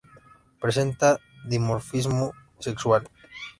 Presenta 0.63 1.19
dimorfismo 1.45 2.33
sexual. 2.57 3.03